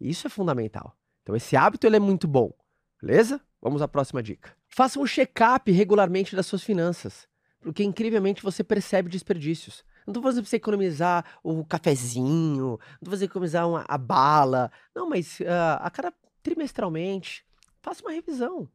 Isso 0.00 0.26
é 0.26 0.30
fundamental. 0.30 0.96
Então, 1.22 1.36
esse 1.36 1.56
hábito 1.56 1.86
ele 1.86 1.96
é 1.96 2.00
muito 2.00 2.26
bom. 2.26 2.52
Beleza? 3.00 3.40
Vamos 3.60 3.82
à 3.82 3.88
próxima 3.88 4.22
dica. 4.22 4.55
Faça 4.68 4.98
um 5.00 5.06
check-up 5.06 5.70
regularmente 5.70 6.36
das 6.36 6.46
suas 6.46 6.62
finanças, 6.62 7.28
porque 7.60 7.82
incrivelmente 7.82 8.42
você 8.42 8.62
percebe 8.62 9.08
desperdícios. 9.08 9.84
Não 10.06 10.12
estou 10.12 10.22
fazendo 10.22 10.42
para 10.42 10.50
você 10.50 10.56
economizar 10.56 11.24
o 11.42 11.64
cafezinho, 11.64 12.78
não 12.78 12.78
estou 12.94 13.10
fazendo 13.10 13.30
economizar 13.30 13.68
uma, 13.68 13.84
a 13.88 13.98
bala. 13.98 14.70
Não, 14.94 15.08
mas 15.08 15.40
uh, 15.40 15.80
a 15.80 15.90
cada 15.90 16.12
trimestralmente, 16.46 17.44
faça 17.82 18.02
uma 18.02 18.12
revisão 18.12 18.68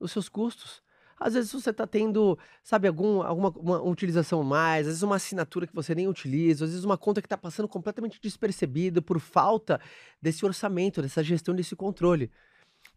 dos 0.00 0.12
seus 0.12 0.30
custos. 0.30 0.82
Às 1.20 1.34
vezes 1.34 1.52
você 1.52 1.68
está 1.68 1.86
tendo, 1.86 2.38
sabe, 2.62 2.88
algum, 2.88 3.20
alguma 3.20 3.50
uma 3.50 3.82
utilização 3.82 4.42
mais, 4.42 4.86
às 4.86 4.92
vezes 4.92 5.02
uma 5.02 5.16
assinatura 5.16 5.66
que 5.66 5.74
você 5.74 5.94
nem 5.94 6.08
utiliza, 6.08 6.64
às 6.64 6.70
vezes 6.70 6.84
uma 6.84 6.96
conta 6.96 7.20
que 7.20 7.26
está 7.26 7.36
passando 7.36 7.68
completamente 7.68 8.18
despercebida 8.18 9.02
por 9.02 9.20
falta 9.20 9.78
desse 10.22 10.46
orçamento, 10.46 11.02
dessa 11.02 11.22
gestão, 11.22 11.54
desse 11.54 11.76
controle. 11.76 12.30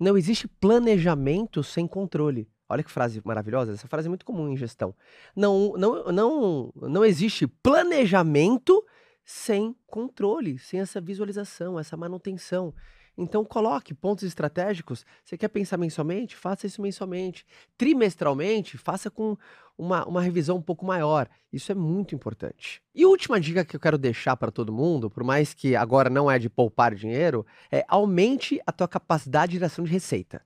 Não 0.01 0.17
existe 0.17 0.47
planejamento 0.47 1.63
sem 1.63 1.87
controle. 1.87 2.49
Olha 2.67 2.81
que 2.81 2.89
frase 2.89 3.21
maravilhosa, 3.23 3.73
essa 3.73 3.87
frase 3.87 4.07
é 4.07 4.09
muito 4.09 4.25
comum 4.25 4.49
em 4.49 4.57
gestão. 4.57 4.95
Não, 5.35 5.73
não, 5.77 6.11
não, 6.11 6.73
não 6.75 7.05
existe 7.05 7.45
planejamento 7.45 8.83
sem 9.23 9.75
controle, 9.85 10.57
sem 10.57 10.79
essa 10.79 10.99
visualização, 10.99 11.79
essa 11.79 11.95
manutenção. 11.95 12.73
Então 13.17 13.43
coloque 13.43 13.93
pontos 13.93 14.23
estratégicos. 14.23 15.05
Você 15.23 15.37
quer 15.37 15.49
pensar 15.49 15.77
mensalmente? 15.77 16.35
Faça 16.35 16.65
isso 16.65 16.81
mensalmente. 16.81 17.45
Trimestralmente, 17.77 18.77
faça 18.77 19.11
com 19.11 19.37
uma, 19.77 20.05
uma 20.05 20.21
revisão 20.21 20.57
um 20.57 20.61
pouco 20.61 20.85
maior. 20.85 21.27
Isso 21.51 21.71
é 21.71 21.75
muito 21.75 22.15
importante. 22.15 22.81
E 22.95 23.05
última 23.05 23.39
dica 23.39 23.65
que 23.65 23.75
eu 23.75 23.79
quero 23.79 23.97
deixar 23.97 24.37
para 24.37 24.51
todo 24.51 24.71
mundo, 24.71 25.09
por 25.09 25.23
mais 25.23 25.53
que 25.53 25.75
agora 25.75 26.09
não 26.09 26.29
é 26.29 26.39
de 26.39 26.49
poupar 26.49 26.95
dinheiro, 26.95 27.45
é 27.71 27.83
aumente 27.87 28.61
a 28.65 28.71
tua 28.71 28.87
capacidade 28.87 29.51
de 29.51 29.57
geração 29.57 29.83
de 29.83 29.91
receita. 29.91 30.41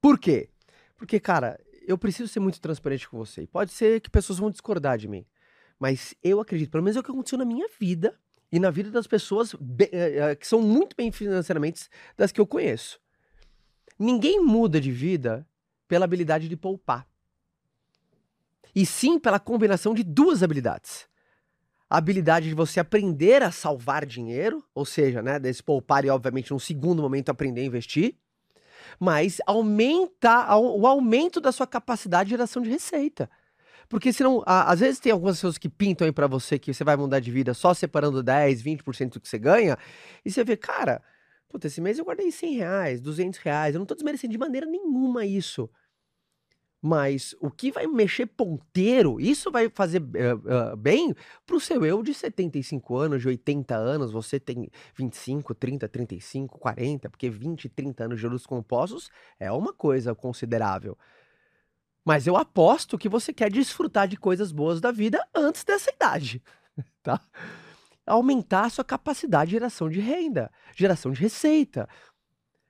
Por 0.00 0.18
quê? 0.18 0.48
Porque, 0.96 1.20
cara, 1.20 1.58
eu 1.86 1.96
preciso 1.96 2.28
ser 2.28 2.40
muito 2.40 2.60
transparente 2.60 3.08
com 3.08 3.16
você. 3.16 3.46
Pode 3.46 3.72
ser 3.72 4.00
que 4.00 4.10
pessoas 4.10 4.38
vão 4.38 4.50
discordar 4.50 4.98
de 4.98 5.08
mim. 5.08 5.24
Mas 5.78 6.14
eu 6.22 6.40
acredito, 6.40 6.70
pelo 6.70 6.84
menos 6.84 6.96
é 6.96 7.00
o 7.00 7.02
que 7.02 7.10
aconteceu 7.10 7.38
na 7.38 7.44
minha 7.44 7.68
vida 7.78 8.18
e 8.52 8.58
na 8.58 8.70
vida 8.70 8.90
das 8.90 9.06
pessoas 9.06 9.54
eh, 9.92 10.18
eh, 10.18 10.34
que 10.34 10.46
são 10.46 10.60
muito 10.60 10.96
bem 10.96 11.12
financeiramente 11.12 11.88
das 12.16 12.32
que 12.32 12.40
eu 12.40 12.46
conheço. 12.46 13.00
Ninguém 13.98 14.40
muda 14.40 14.80
de 14.80 14.90
vida 14.90 15.46
pela 15.86 16.04
habilidade 16.04 16.48
de 16.48 16.56
poupar. 16.56 17.06
E 18.74 18.86
sim 18.86 19.18
pela 19.18 19.38
combinação 19.38 19.94
de 19.94 20.02
duas 20.02 20.42
habilidades. 20.42 21.08
A 21.88 21.98
habilidade 21.98 22.48
de 22.48 22.54
você 22.54 22.78
aprender 22.78 23.42
a 23.42 23.50
salvar 23.50 24.06
dinheiro, 24.06 24.64
ou 24.74 24.84
seja, 24.84 25.20
né, 25.20 25.38
desse 25.38 25.62
poupar 25.62 26.04
e, 26.04 26.10
obviamente, 26.10 26.52
num 26.52 26.58
segundo 26.58 27.02
momento 27.02 27.30
aprender 27.30 27.62
a 27.62 27.64
investir 27.64 28.16
mas 28.98 29.40
aumenta 29.46 30.56
o 30.56 30.86
aumento 30.86 31.40
da 31.40 31.52
sua 31.52 31.66
capacidade 31.66 32.28
de 32.28 32.30
geração 32.30 32.62
de 32.62 32.70
receita. 32.70 33.30
Porque 33.90 34.12
senão, 34.12 34.40
às 34.46 34.78
vezes 34.78 35.00
tem 35.00 35.10
algumas 35.10 35.36
pessoas 35.36 35.58
que 35.58 35.68
pintam 35.68 36.06
aí 36.06 36.12
para 36.12 36.28
você 36.28 36.60
que 36.60 36.72
você 36.72 36.84
vai 36.84 36.96
mudar 36.96 37.18
de 37.18 37.28
vida 37.32 37.52
só 37.52 37.74
separando 37.74 38.22
10, 38.22 38.62
20% 38.62 39.14
do 39.14 39.20
que 39.20 39.28
você 39.28 39.36
ganha, 39.36 39.76
e 40.24 40.30
você 40.30 40.44
vê, 40.44 40.56
cara, 40.56 41.02
puta, 41.48 41.66
esse 41.66 41.80
mês 41.80 41.98
eu 41.98 42.04
guardei 42.04 42.30
100 42.30 42.54
reais, 42.54 43.00
200 43.00 43.40
reais, 43.40 43.74
eu 43.74 43.80
não 43.80 43.86
tô 43.86 43.96
desmerecendo 43.96 44.30
de 44.30 44.38
maneira 44.38 44.64
nenhuma 44.64 45.26
isso. 45.26 45.68
Mas 46.80 47.34
o 47.40 47.50
que 47.50 47.72
vai 47.72 47.86
mexer 47.88 48.26
ponteiro, 48.26 49.20
isso 49.20 49.50
vai 49.50 49.68
fazer 49.68 50.00
uh, 50.00 50.72
uh, 50.72 50.76
bem 50.76 51.12
pro 51.44 51.58
seu 51.58 51.84
eu 51.84 52.00
de 52.00 52.14
75 52.14 52.96
anos, 52.96 53.20
de 53.20 53.26
80 53.28 53.74
anos, 53.74 54.12
você 54.12 54.38
tem 54.38 54.70
25, 54.94 55.52
30, 55.52 55.88
35, 55.88 56.58
40, 56.60 57.10
porque 57.10 57.28
20, 57.28 57.68
30 57.68 58.04
anos 58.04 58.16
de 58.18 58.22
juros 58.22 58.46
compostos 58.46 59.10
é 59.38 59.50
uma 59.50 59.72
coisa 59.72 60.14
considerável. 60.14 60.96
Mas 62.10 62.26
eu 62.26 62.36
aposto 62.36 62.98
que 62.98 63.08
você 63.08 63.32
quer 63.32 63.48
desfrutar 63.52 64.08
de 64.08 64.16
coisas 64.16 64.50
boas 64.50 64.80
da 64.80 64.90
vida 64.90 65.24
antes 65.32 65.62
dessa 65.62 65.92
idade, 65.92 66.42
tá? 67.04 67.20
Aumentar 68.04 68.64
a 68.64 68.68
sua 68.68 68.82
capacidade 68.84 69.50
de 69.50 69.52
geração 69.52 69.88
de 69.88 70.00
renda, 70.00 70.50
geração 70.74 71.12
de 71.12 71.20
receita 71.20 71.88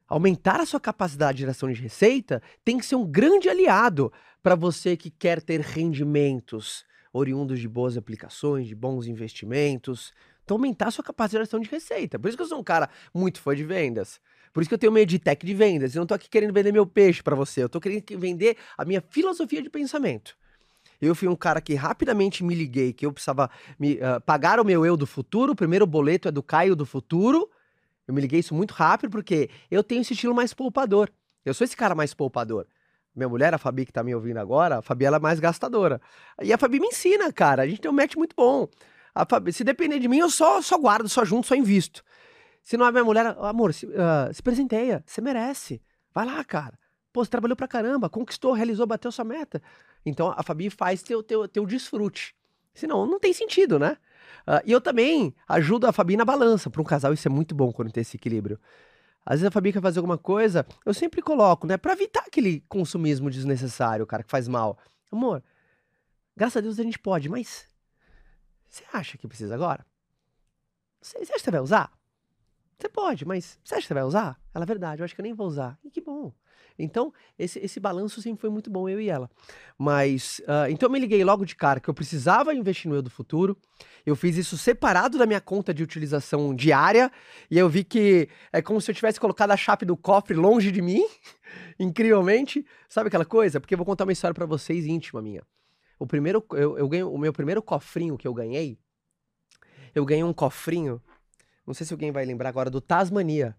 aumentar 0.06 0.60
a 0.60 0.66
sua 0.66 0.78
capacidade 0.78 1.36
de 1.36 1.40
geração 1.40 1.72
de 1.72 1.80
receita 1.80 2.42
tem 2.62 2.76
que 2.76 2.84
ser 2.84 2.96
um 2.96 3.06
grande 3.06 3.48
aliado 3.48 4.12
para 4.42 4.54
você 4.54 4.94
que 4.94 5.08
quer 5.08 5.40
ter 5.40 5.60
rendimentos 5.60 6.84
oriundos 7.10 7.58
de 7.58 7.68
boas 7.68 7.96
aplicações, 7.96 8.68
de 8.68 8.74
bons 8.74 9.06
investimentos. 9.06 10.12
Então, 10.50 10.56
aumentar 10.56 10.88
a 10.88 10.90
sua 10.90 11.04
capacidade 11.04 11.48
de 11.48 11.60
de 11.60 11.70
receita. 11.70 12.18
Por 12.18 12.28
isso 12.28 12.36
que 12.36 12.42
eu 12.42 12.46
sou 12.46 12.58
um 12.58 12.64
cara 12.64 12.88
muito 13.14 13.40
fã 13.40 13.54
de 13.54 13.64
vendas. 13.64 14.20
Por 14.52 14.60
isso 14.60 14.68
que 14.68 14.74
eu 14.74 14.78
tenho 14.78 14.92
meio 14.92 15.06
de 15.06 15.18
tech 15.18 15.44
de 15.44 15.54
vendas. 15.54 15.94
Eu 15.94 16.00
não 16.00 16.04
estou 16.04 16.16
aqui 16.16 16.28
querendo 16.28 16.52
vender 16.52 16.72
meu 16.72 16.86
peixe 16.86 17.22
para 17.22 17.36
você. 17.36 17.62
Eu 17.62 17.66
estou 17.66 17.80
querendo 17.80 18.04
vender 18.18 18.56
a 18.76 18.84
minha 18.84 19.00
filosofia 19.10 19.62
de 19.62 19.70
pensamento. 19.70 20.36
Eu 21.00 21.14
fui 21.14 21.28
um 21.28 21.36
cara 21.36 21.60
que 21.60 21.74
rapidamente 21.74 22.42
me 22.42 22.54
liguei 22.54 22.92
que 22.92 23.06
eu 23.06 23.12
precisava 23.12 23.48
me, 23.78 23.94
uh, 23.94 24.20
pagar 24.26 24.58
o 24.58 24.64
meu 24.64 24.84
eu 24.84 24.96
do 24.96 25.06
futuro. 25.06 25.52
O 25.52 25.56
primeiro 25.56 25.86
boleto 25.86 26.28
é 26.28 26.30
do 26.30 26.42
Caio 26.42 26.74
do 26.74 26.84
futuro 26.84 27.48
eu 28.10 28.14
me 28.14 28.20
liguei 28.20 28.40
isso 28.40 28.54
muito 28.54 28.72
rápido 28.72 29.10
porque 29.10 29.48
eu 29.70 29.84
tenho 29.84 30.00
esse 30.00 30.14
estilo 30.14 30.34
mais 30.34 30.52
poupador. 30.52 31.08
Eu 31.44 31.54
sou 31.54 31.64
esse 31.64 31.76
cara 31.76 31.94
mais 31.94 32.12
poupador. 32.12 32.66
Minha 33.14 33.28
mulher, 33.28 33.54
a 33.54 33.58
Fabi, 33.58 33.86
que 33.86 33.92
tá 33.92 34.02
me 34.02 34.14
ouvindo 34.14 34.38
agora, 34.38 34.78
a 34.78 34.82
Fabi 34.82 35.04
ela 35.04 35.16
é 35.16 35.20
mais 35.20 35.38
gastadora. 35.38 36.00
E 36.42 36.52
a 36.52 36.58
Fabi 36.58 36.80
me 36.80 36.88
ensina, 36.88 37.32
cara. 37.32 37.62
A 37.62 37.68
gente 37.68 37.80
tem 37.80 37.90
um 37.90 37.94
match 37.94 38.16
muito 38.16 38.34
bom. 38.34 38.68
Fabi, 39.28 39.52
se 39.52 39.64
depender 39.64 39.98
de 39.98 40.08
mim, 40.08 40.18
eu 40.18 40.30
só, 40.30 40.60
só 40.62 40.78
guardo, 40.78 41.08
só 41.08 41.24
junto, 41.24 41.46
só 41.46 41.54
invisto. 41.54 42.02
Se 42.62 42.76
não 42.76 42.86
é 42.86 42.92
minha 42.92 43.04
mulher, 43.04 43.26
amor, 43.38 43.72
se, 43.72 43.86
uh, 43.86 44.32
se 44.32 44.42
presenteia, 44.42 45.02
você 45.06 45.20
merece. 45.20 45.82
Vai 46.14 46.26
lá, 46.26 46.42
cara. 46.44 46.78
Pô, 47.12 47.24
você 47.24 47.30
trabalhou 47.30 47.56
pra 47.56 47.66
caramba, 47.66 48.08
conquistou, 48.08 48.52
realizou, 48.52 48.86
bateu 48.86 49.10
sua 49.10 49.24
meta. 49.24 49.60
Então 50.04 50.32
a 50.36 50.42
Fabi 50.42 50.70
faz 50.70 51.02
teu, 51.02 51.22
teu, 51.22 51.48
teu 51.48 51.66
desfrute. 51.66 52.34
Senão, 52.72 53.06
não 53.06 53.18
tem 53.18 53.32
sentido, 53.32 53.78
né? 53.78 53.96
Uh, 54.46 54.62
e 54.64 54.72
eu 54.72 54.80
também 54.80 55.34
ajudo 55.48 55.86
a 55.86 55.92
Fabi 55.92 56.16
na 56.16 56.24
balança. 56.24 56.70
Para 56.70 56.80
um 56.80 56.84
casal, 56.84 57.12
isso 57.12 57.26
é 57.26 57.30
muito 57.30 57.54
bom 57.54 57.72
quando 57.72 57.90
tem 57.90 58.02
esse 58.02 58.16
equilíbrio. 58.16 58.58
Às 59.24 59.40
vezes 59.40 59.46
a 59.46 59.50
Fabi 59.50 59.72
quer 59.72 59.82
fazer 59.82 59.98
alguma 59.98 60.16
coisa, 60.16 60.66
eu 60.84 60.94
sempre 60.94 61.20
coloco, 61.20 61.66
né? 61.66 61.76
Pra 61.76 61.92
evitar 61.92 62.24
aquele 62.26 62.64
consumismo 62.68 63.30
desnecessário, 63.30 64.06
cara, 64.06 64.22
que 64.22 64.30
faz 64.30 64.48
mal. 64.48 64.78
Amor, 65.12 65.42
graças 66.36 66.56
a 66.56 66.60
Deus 66.60 66.78
a 66.78 66.82
gente 66.82 66.98
pode, 66.98 67.28
mas 67.28 67.66
você 68.70 68.84
acha 68.92 69.18
que 69.18 69.26
precisa 69.26 69.54
agora? 69.54 69.84
Você, 71.02 71.18
acha 71.18 71.32
que 71.32 71.40
você 71.40 71.50
vai 71.50 71.60
usar? 71.60 71.92
Você 72.78 72.88
pode, 72.88 73.26
mas 73.26 73.58
você 73.64 73.74
acha 73.74 73.82
que 73.82 73.88
você 73.88 73.94
vai 73.94 74.04
usar? 74.04 74.40
Ela 74.54 74.64
é 74.64 74.66
verdade, 74.66 75.02
eu 75.02 75.04
acho 75.04 75.14
que 75.14 75.20
eu 75.20 75.24
nem 75.24 75.34
vou 75.34 75.46
usar. 75.46 75.78
E 75.84 75.90
que 75.90 76.00
bom. 76.00 76.32
Então, 76.78 77.12
esse, 77.38 77.58
esse 77.58 77.78
balanço 77.78 78.22
sempre 78.22 78.40
foi 78.40 78.48
muito 78.48 78.70
bom, 78.70 78.88
eu 78.88 79.00
e 79.00 79.10
ela. 79.10 79.28
Mas, 79.76 80.40
uh, 80.40 80.70
então 80.70 80.86
eu 80.86 80.92
me 80.92 80.98
liguei 80.98 81.22
logo 81.24 81.44
de 81.44 81.54
cara 81.54 81.80
que 81.80 81.90
eu 81.90 81.94
precisava 81.94 82.54
investir 82.54 82.88
no 82.88 82.96
eu 82.96 83.02
do 83.02 83.10
futuro. 83.10 83.56
Eu 84.06 84.16
fiz 84.16 84.36
isso 84.36 84.56
separado 84.56 85.18
da 85.18 85.26
minha 85.26 85.40
conta 85.40 85.74
de 85.74 85.82
utilização 85.82 86.54
diária. 86.54 87.10
E 87.50 87.58
eu 87.58 87.68
vi 87.68 87.84
que 87.84 88.28
é 88.52 88.62
como 88.62 88.80
se 88.80 88.90
eu 88.90 88.94
tivesse 88.94 89.20
colocado 89.20 89.50
a 89.50 89.56
chave 89.56 89.84
do 89.84 89.96
cofre 89.96 90.34
longe 90.34 90.70
de 90.70 90.80
mim, 90.80 91.04
incrivelmente. 91.78 92.64
Sabe 92.88 93.08
aquela 93.08 93.26
coisa? 93.26 93.60
Porque 93.60 93.74
eu 93.74 93.78
vou 93.78 93.86
contar 93.86 94.04
uma 94.04 94.12
história 94.12 94.34
para 94.34 94.46
vocês 94.46 94.86
íntima 94.86 95.20
minha. 95.20 95.42
O 96.00 96.06
primeiro, 96.06 96.42
eu, 96.52 96.78
eu 96.78 96.88
ganhei, 96.88 97.04
o 97.04 97.18
meu 97.18 97.30
primeiro 97.30 97.62
cofrinho 97.62 98.16
que 98.16 98.26
eu 98.26 98.32
ganhei, 98.32 98.78
eu 99.94 100.02
ganhei 100.02 100.24
um 100.24 100.32
cofrinho, 100.32 100.98
não 101.66 101.74
sei 101.74 101.86
se 101.86 101.92
alguém 101.92 102.10
vai 102.10 102.24
lembrar 102.24 102.48
agora, 102.48 102.70
do 102.70 102.80
Tasmania. 102.80 103.54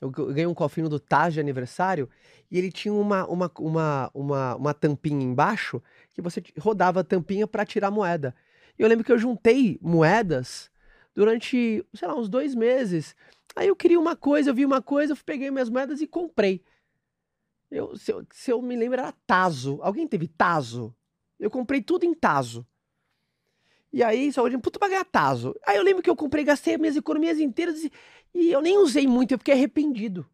Eu 0.00 0.10
ganhei 0.10 0.46
um 0.46 0.54
cofrinho 0.54 0.88
do 0.88 0.98
Taz 0.98 1.34
de 1.34 1.40
aniversário 1.40 2.08
e 2.50 2.56
ele 2.56 2.72
tinha 2.72 2.94
uma, 2.94 3.26
uma, 3.26 3.52
uma, 3.58 4.10
uma, 4.14 4.56
uma 4.56 4.74
tampinha 4.74 5.22
embaixo 5.22 5.82
que 6.14 6.22
você 6.22 6.42
rodava 6.58 7.00
a 7.00 7.04
tampinha 7.04 7.46
para 7.46 7.66
tirar 7.66 7.90
moeda. 7.90 8.34
E 8.78 8.82
eu 8.82 8.88
lembro 8.88 9.04
que 9.04 9.12
eu 9.12 9.18
juntei 9.18 9.78
moedas 9.82 10.70
durante, 11.14 11.84
sei 11.92 12.08
lá, 12.08 12.14
uns 12.14 12.30
dois 12.30 12.54
meses. 12.54 13.14
Aí 13.54 13.68
eu 13.68 13.76
queria 13.76 14.00
uma 14.00 14.16
coisa, 14.16 14.48
eu 14.48 14.54
vi 14.54 14.64
uma 14.64 14.80
coisa, 14.80 15.12
eu 15.12 15.18
peguei 15.22 15.50
minhas 15.50 15.68
moedas 15.68 16.00
e 16.00 16.06
comprei. 16.06 16.64
Eu, 17.70 17.94
se, 17.94 18.10
eu, 18.10 18.26
se 18.32 18.50
eu 18.50 18.62
me 18.62 18.74
lembro, 18.74 19.00
era 19.00 19.12
Tazo. 19.26 19.80
Alguém 19.82 20.08
teve 20.08 20.28
Tazo? 20.28 20.94
Eu 21.38 21.50
comprei 21.50 21.80
tudo 21.80 22.04
em 22.04 22.14
Tazo. 22.14 22.66
E 23.92 24.02
aí, 24.02 24.30
só 24.32 24.42
hoje, 24.42 24.58
puta 24.58 24.78
pra 24.78 24.88
ganhar 24.88 25.04
Tazo. 25.04 25.54
Aí 25.66 25.76
eu 25.76 25.82
lembro 25.82 26.02
que 26.02 26.10
eu 26.10 26.16
comprei, 26.16 26.44
gastei 26.44 26.76
minhas 26.76 26.96
economias 26.96 27.38
inteiras 27.38 27.82
e 27.82 27.92
e 28.34 28.52
eu 28.52 28.60
nem 28.60 28.78
usei 28.78 29.06
muito, 29.06 29.32
eu 29.32 29.38
fiquei 29.38 29.54
arrependido. 29.54 30.26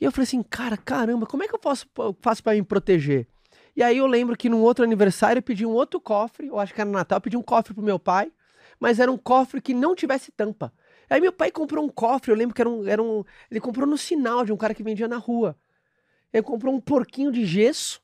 E 0.00 0.04
eu 0.04 0.12
falei 0.12 0.24
assim, 0.24 0.42
cara, 0.42 0.76
caramba, 0.76 1.26
como 1.26 1.42
é 1.42 1.48
que 1.48 1.54
eu 1.54 1.58
posso, 1.58 1.86
faço 2.20 2.42
para 2.42 2.54
me 2.54 2.62
proteger? 2.62 3.26
E 3.74 3.82
aí 3.82 3.98
eu 3.98 4.06
lembro 4.06 4.36
que 4.36 4.48
num 4.48 4.62
outro 4.62 4.84
aniversário 4.84 5.38
eu 5.38 5.42
pedi 5.42 5.64
um 5.64 5.72
outro 5.72 6.00
cofre, 6.00 6.48
eu 6.48 6.58
acho 6.58 6.74
que 6.74 6.80
era 6.80 6.88
no 6.88 6.96
Natal, 6.96 7.16
eu 7.16 7.20
pedi 7.20 7.36
um 7.36 7.42
cofre 7.42 7.74
pro 7.74 7.82
meu 7.82 7.98
pai, 7.98 8.32
mas 8.78 8.98
era 8.98 9.10
um 9.10 9.16
cofre 9.16 9.60
que 9.60 9.72
não 9.72 9.94
tivesse 9.94 10.32
tampa. 10.32 10.72
Aí 11.08 11.20
meu 11.20 11.32
pai 11.32 11.50
comprou 11.50 11.84
um 11.84 11.88
cofre, 11.88 12.32
eu 12.32 12.36
lembro 12.36 12.54
que 12.54 12.60
era 12.60 12.68
um, 12.68 12.86
era 12.86 13.02
um 13.02 13.24
ele 13.50 13.60
comprou 13.60 13.86
no 13.86 13.96
sinal 13.96 14.44
de 14.44 14.52
um 14.52 14.56
cara 14.56 14.74
que 14.74 14.82
vendia 14.82 15.08
na 15.08 15.16
rua. 15.16 15.56
Ele 16.32 16.42
comprou 16.42 16.74
um 16.74 16.80
porquinho 16.80 17.30
de 17.30 17.46
gesso, 17.46 18.02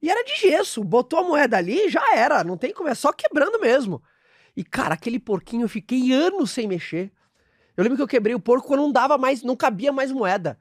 e 0.00 0.10
era 0.10 0.24
de 0.24 0.36
gesso, 0.36 0.84
botou 0.84 1.18
a 1.18 1.24
moeda 1.24 1.56
ali 1.56 1.88
já 1.88 2.16
era, 2.16 2.44
não 2.44 2.56
tem 2.56 2.72
como, 2.72 2.88
é 2.88 2.94
só 2.94 3.12
quebrando 3.12 3.60
mesmo. 3.60 4.02
E 4.56 4.64
cara, 4.64 4.94
aquele 4.94 5.18
porquinho 5.18 5.64
eu 5.64 5.68
fiquei 5.68 6.12
anos 6.12 6.50
sem 6.50 6.66
mexer. 6.66 7.12
Eu 7.76 7.82
lembro 7.82 7.96
que 7.96 8.02
eu 8.02 8.08
quebrei 8.08 8.34
o 8.34 8.40
porco 8.40 8.66
quando 8.66 8.80
não 8.80 8.92
dava 8.92 9.16
mais, 9.16 9.42
não 9.42 9.54
cabia 9.56 9.92
mais 9.92 10.10
moeda. 10.10 10.58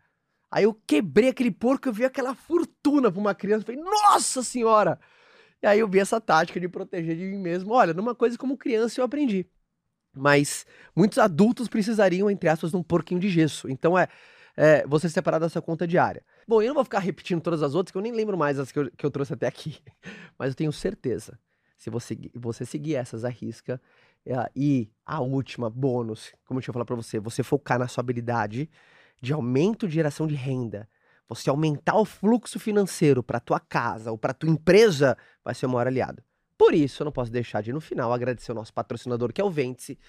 Aí 0.51 0.63
eu 0.63 0.74
quebrei 0.88 1.29
aquele 1.29 1.51
porco, 1.51 1.89
eu 1.89 1.94
vi 1.94 2.06
aquela 2.06 2.34
fortuna 2.34 3.12
pra 3.12 3.20
uma 3.20 3.36
criança, 3.36 3.65
falei, 3.65 3.82
nossa 3.82 4.44
senhora! 4.44 5.00
E 5.62 5.67
aí 5.67 5.79
eu 5.79 5.88
vi 5.88 6.00
essa 6.00 6.22
tática 6.22 6.60
de 6.60 6.70
proteger 6.70 7.15
de 7.15 7.24
mim 7.24 7.39
mesmo. 7.39 7.74
Olha, 7.74 7.94
numa 7.94 8.13
coisa 8.13 8.38
como 8.38 8.58
criança 8.58 9.01
eu 9.01 9.06
aprendi. 9.06 9.46
Mas 10.15 10.65
muitos 10.96 11.17
adultos 11.17 11.67
precisariam, 11.67 12.29
entre 12.29 12.50
aspas, 12.50 12.72
de 12.72 12.77
um 12.77 12.84
porquinho 12.84 13.20
de 13.20 13.29
gesso. 13.29 13.70
Então 13.70 13.98
é, 13.98 14.08
é 14.56 14.86
você 14.88 15.10
separar 15.10 15.39
da 15.39 15.50
sua 15.50 15.62
conta 15.62 15.88
diária. 15.88 16.24
Bom, 16.48 16.62
eu 16.62 16.70
não 16.70 16.75
vou 16.75 16.84
ficar 16.86 17.00
repetindo 17.00 17.42
todas 17.42 17.62
as 17.62 17.75
outras, 17.75 17.92
que 17.92 17.98
eu 17.98 18.01
nem 18.01 18.13
lembro 18.13 18.38
mais 18.38 18.58
as 18.58 18.72
que 18.72 18.80
eu, 18.80 18.89
que 18.92 19.06
eu 19.06 19.12
trouxe 19.12 19.34
até 19.34 19.48
aqui. 19.48 19.80
Mas 20.39 20.50
eu 20.50 20.56
tenho 20.56 20.72
certeza, 20.72 21.38
se 21.77 21.89
você, 21.89 22.18
você 22.34 22.66
seguir 22.66 22.96
essas 22.96 23.25
à 23.25 23.30
risca, 23.30 23.82
é, 24.25 24.50
e 24.56 24.89
a 25.06 25.20
última, 25.22 25.70
bônus, 25.70 26.32
como 26.46 26.60
eu 26.60 26.63
tinha 26.63 26.74
falado 26.74 26.88
para 26.88 26.96
você, 26.96 27.20
você 27.20 27.44
focar 27.44 27.77
na 27.77 27.88
sua 27.88 28.01
habilidade 28.01 28.70
de 29.22 29.34
aumento 29.34 29.88
de 29.88 29.96
geração 29.96 30.25
de 30.25 30.36
renda, 30.36 30.88
você 31.27 31.50
aumentar 31.50 31.98
o 31.98 32.06
fluxo 32.06 32.60
financeiro 32.60 33.22
para 33.22 33.39
tua 33.42 33.60
casa 33.60 34.12
ou 34.12 34.18
para 34.18 34.34
tua 34.34 34.50
empresa, 34.50 35.18
vai 35.44 35.54
ser 35.54 35.66
o 35.66 35.70
maior 35.70 35.88
aliado. 35.88 36.24
Por 36.58 36.74
isso, 36.74 37.01
eu 37.01 37.06
não 37.06 37.12
posso 37.12 37.32
deixar 37.32 37.62
de, 37.62 37.74
no 37.74 37.82
final, 37.82 38.12
agradecer 38.13 38.51
o 38.51 38.56
nosso 38.56 38.74
patrocinador, 38.74 39.34
que 39.34 39.42
é 39.42 39.44
o 39.44 39.50
Ventice, 39.50 40.00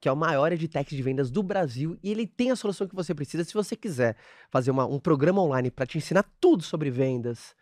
que 0.00 0.08
é 0.08 0.12
o 0.12 0.16
maior 0.16 0.52
edtech 0.52 0.94
de 0.94 1.02
vendas 1.02 1.30
do 1.30 1.42
Brasil, 1.42 1.98
e 2.02 2.10
ele 2.10 2.26
tem 2.26 2.50
a 2.50 2.56
solução 2.56 2.86
que 2.86 2.94
você 2.94 3.14
precisa 3.14 3.44
se 3.44 3.54
você 3.54 3.74
quiser 3.74 4.16
fazer 4.50 4.70
uma, 4.70 4.86
um 4.86 4.98
programa 4.98 5.42
online 5.42 5.70
para 5.70 5.86
te 5.86 5.98
ensinar 5.98 6.24
tudo 6.40 6.62
sobre 6.62 6.90
vendas. 6.90 7.56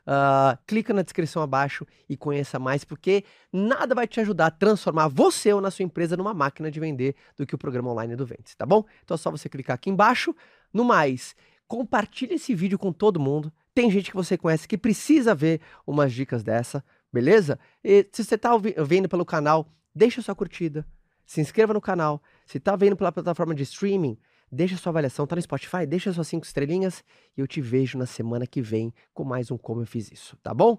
Uh, 0.00 0.58
clica 0.66 0.92
na 0.92 1.02
descrição 1.02 1.42
abaixo 1.42 1.86
e 2.08 2.16
conheça 2.16 2.58
mais, 2.58 2.84
porque 2.84 3.24
nada 3.52 3.94
vai 3.94 4.08
te 4.08 4.18
ajudar 4.20 4.46
a 4.46 4.50
transformar 4.50 5.08
você 5.08 5.52
ou 5.52 5.60
na 5.60 5.70
sua 5.70 5.84
empresa 5.84 6.16
numa 6.16 6.34
máquina 6.34 6.70
de 6.70 6.80
vender 6.80 7.14
do 7.36 7.46
que 7.46 7.54
o 7.54 7.58
programa 7.58 7.90
online 7.90 8.16
do 8.16 8.26
Ventes, 8.26 8.54
tá 8.54 8.66
bom? 8.66 8.84
Então 9.04 9.14
é 9.14 9.18
só 9.18 9.30
você 9.30 9.48
clicar 9.48 9.74
aqui 9.74 9.90
embaixo. 9.90 10.34
No 10.72 10.84
mais, 10.84 11.36
compartilhe 11.68 12.34
esse 12.34 12.54
vídeo 12.54 12.78
com 12.78 12.92
todo 12.92 13.20
mundo. 13.20 13.52
Tem 13.74 13.90
gente 13.90 14.10
que 14.10 14.16
você 14.16 14.36
conhece 14.36 14.66
que 14.66 14.76
precisa 14.76 15.34
ver 15.34 15.60
umas 15.86 16.12
dicas 16.12 16.42
dessa 16.42 16.82
beleza? 17.12 17.58
E 17.82 18.06
se 18.12 18.24
você 18.24 18.34
está 18.34 18.50
vendo 18.56 19.08
pelo 19.08 19.24
canal, 19.24 19.66
deixa 19.94 20.22
sua 20.22 20.34
curtida, 20.34 20.86
se 21.30 21.40
inscreva 21.40 21.72
no 21.72 21.80
canal. 21.80 22.20
Se 22.44 22.58
está 22.58 22.74
vendo 22.74 22.96
pela 22.96 23.12
plataforma 23.12 23.54
de 23.54 23.62
streaming, 23.62 24.18
deixa 24.50 24.76
sua 24.76 24.90
avaliação, 24.90 25.28
tá 25.28 25.36
no 25.36 25.42
Spotify, 25.42 25.86
deixa 25.86 26.12
suas 26.12 26.26
cinco 26.26 26.44
estrelinhas 26.44 27.04
e 27.36 27.40
eu 27.40 27.46
te 27.46 27.60
vejo 27.60 27.96
na 27.96 28.04
semana 28.04 28.48
que 28.48 28.60
vem 28.60 28.92
com 29.14 29.22
mais 29.22 29.48
um 29.48 29.56
Como 29.56 29.80
Eu 29.80 29.86
Fiz 29.86 30.10
Isso, 30.10 30.36
tá 30.42 30.52
bom? 30.52 30.76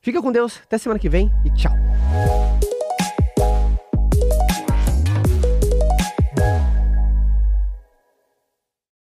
Fica 0.00 0.22
com 0.22 0.30
Deus, 0.30 0.60
até 0.62 0.78
semana 0.78 1.00
que 1.00 1.08
vem 1.08 1.28
e 1.44 1.50
tchau! 1.50 1.72